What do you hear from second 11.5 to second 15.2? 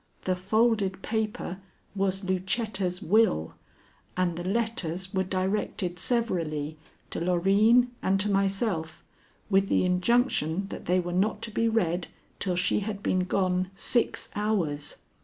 be read till she had been gone six hours.